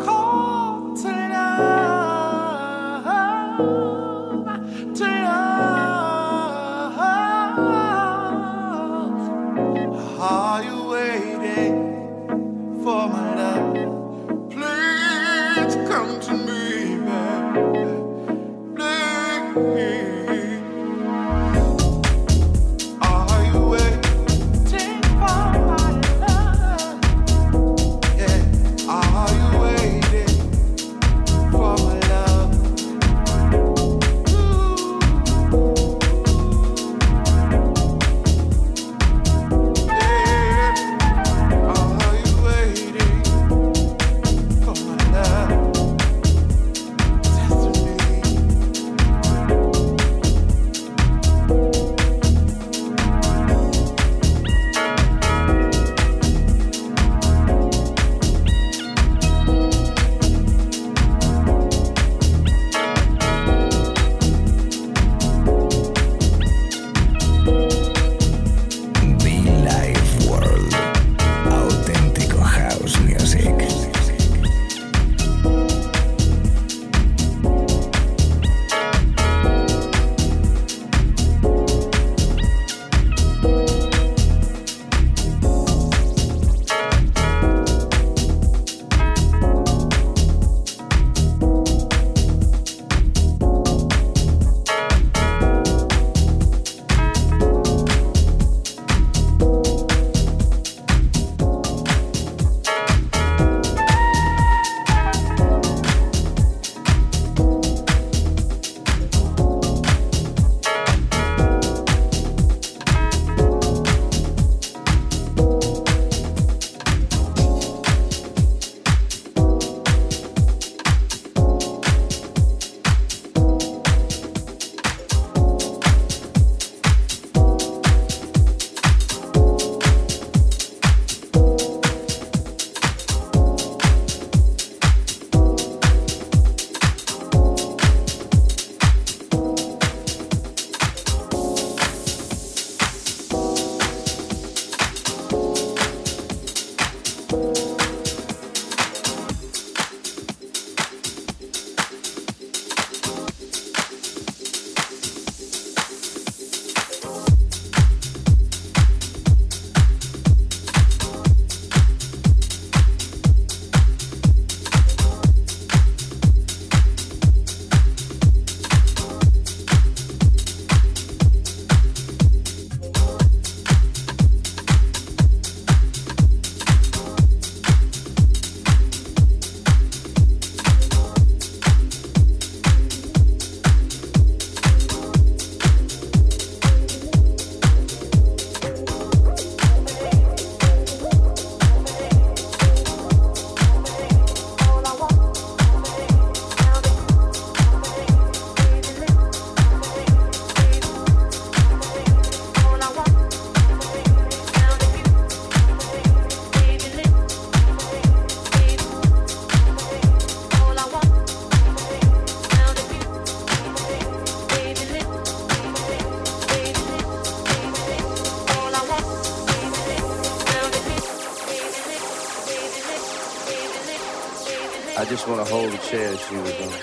B. 224.97 225.05
just 225.09 225.27
want 225.27 225.45
to 225.45 225.53
hold 225.53 225.71
the 225.71 225.77
chair 225.77 226.15
she 226.17 226.35
was 226.35 226.53
on. 226.61 226.73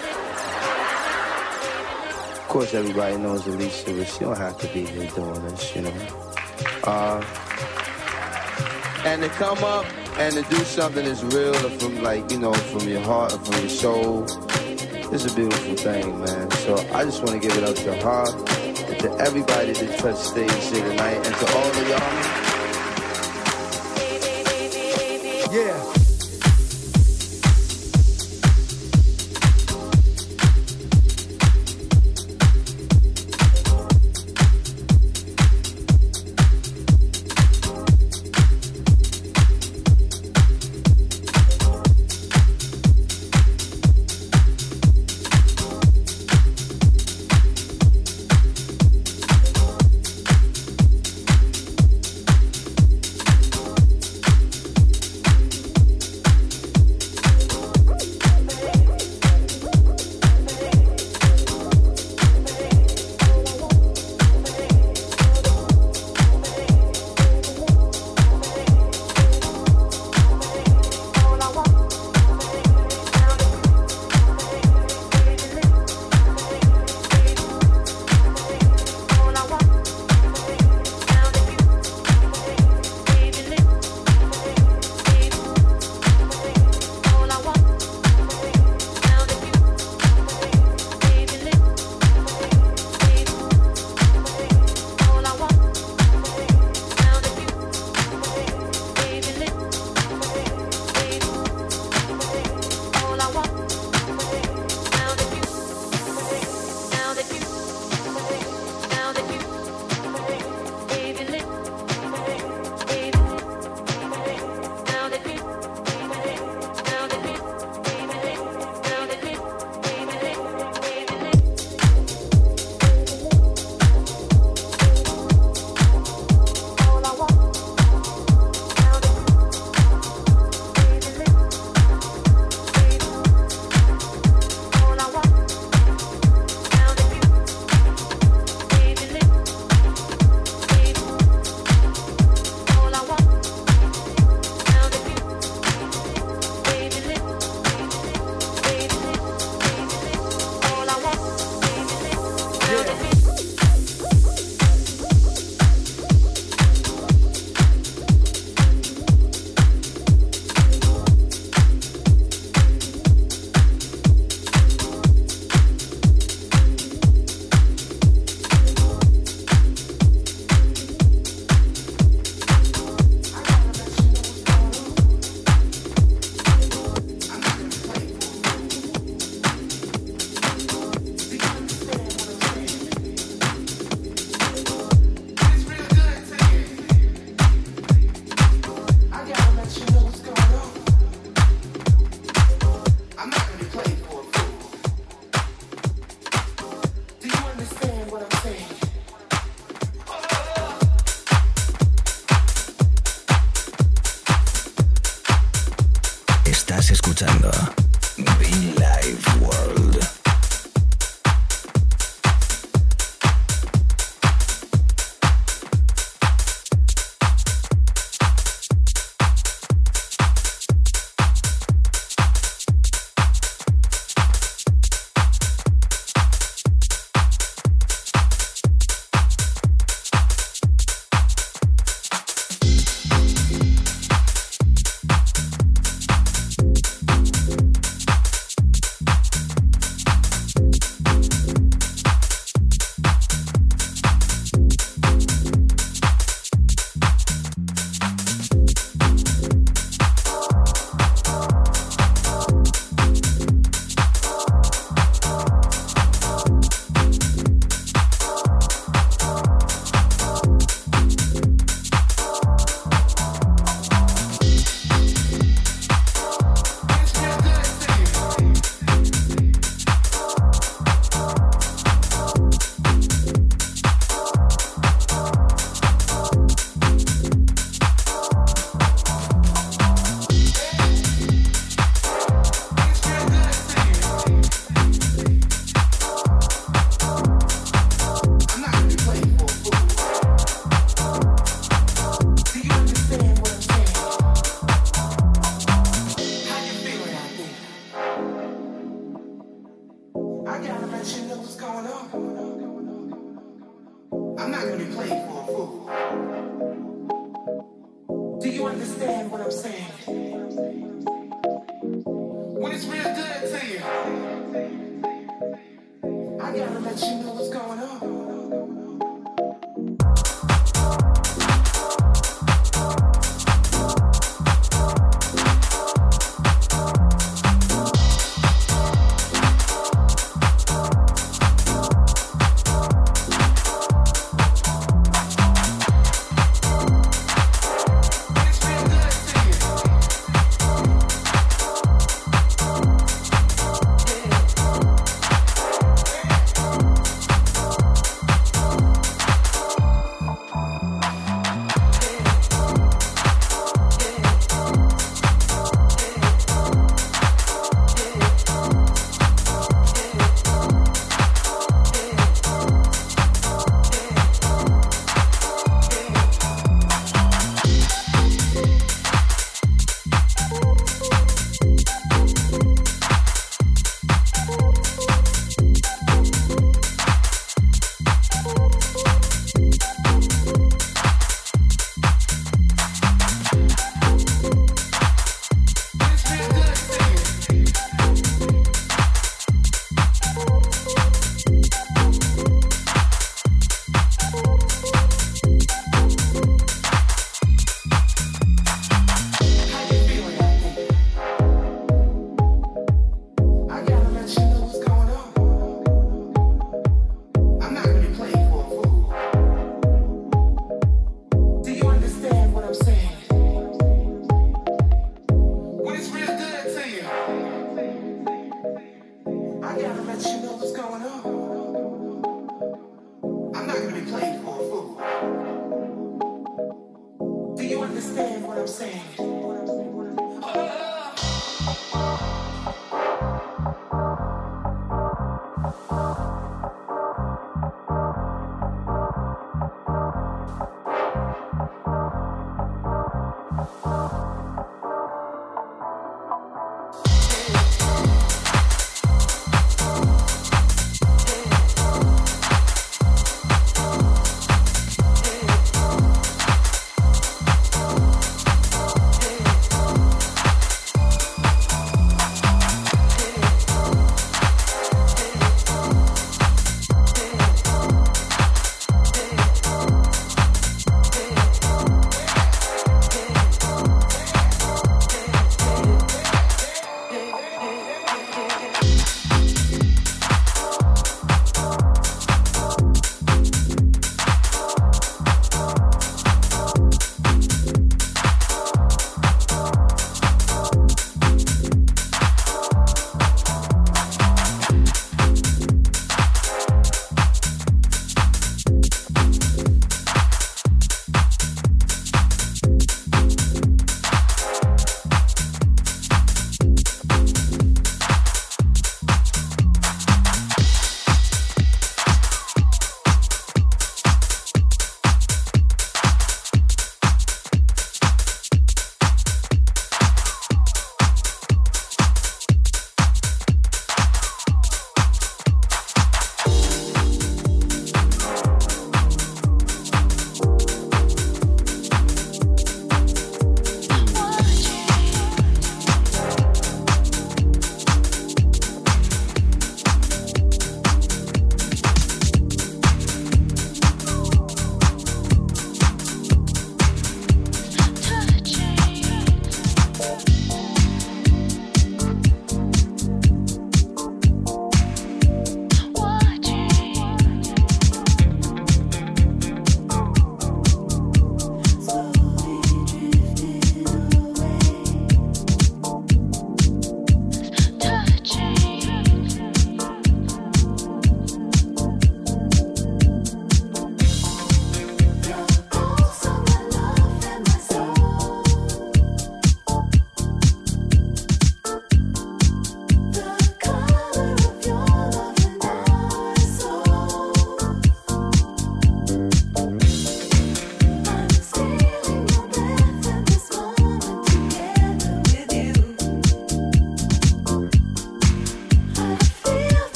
Of 2.33 2.49
course, 2.49 2.75
everybody 2.75 3.17
knows 3.17 3.47
Alicia, 3.47 3.93
but 3.93 4.09
she 4.09 4.21
don't 4.21 4.39
have 4.39 4.59
to 4.59 4.67
be 4.69 4.85
here 4.87 5.11
doing 5.11 5.43
this, 5.47 5.77
you 5.77 5.83
know. 5.83 5.93
Uh, 6.85 7.25
and 9.05 9.23
to 9.23 9.29
come 9.29 9.63
up 9.65 9.87
and 10.19 10.35
to 10.35 10.43
do 10.43 10.57
something 10.65 11.05
that's 11.05 11.23
real 11.23 11.55
from 11.55 12.03
like, 12.03 12.31
you 12.31 12.39
know, 12.39 12.53
from 12.55 12.89
your 12.89 13.03
heart 13.03 13.33
or 13.33 13.39
from 13.39 13.61
your 13.61 13.69
soul, 13.69 14.25
it's 15.13 15.25
a 15.31 15.35
beautiful 15.35 15.77
thing, 15.77 16.21
man. 16.21 16.51
So 16.51 16.77
I 16.93 17.05
just 17.05 17.23
want 17.23 17.41
to 17.41 17.49
give 17.49 17.57
it 17.57 17.65
up 17.65 17.77
to 17.77 17.95
her, 17.95 18.25
and 18.87 18.99
to 19.01 19.11
everybody 19.19 19.73
that 19.73 19.99
touched 19.99 20.19
stage 20.19 20.51
here 20.65 20.89
tonight, 20.89 21.17
and 21.17 21.35
to 21.35 21.47
all 21.57 21.71
of 21.71 21.89
y'all. 21.89 22.45
Yeah. 25.55 25.88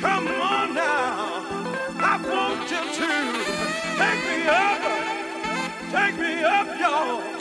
Come 0.00 0.28
on 0.28 0.74
now, 0.74 1.42
I 1.98 2.18
want 2.22 2.70
you 2.70 2.78
to 2.78 3.10
take 3.98 4.22
me 4.28 4.46
up, 4.48 4.82
take 5.90 6.18
me 6.20 6.44
up, 6.44 6.80
y'all. 6.80 7.37